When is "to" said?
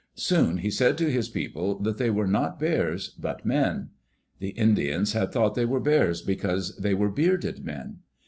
0.97-1.11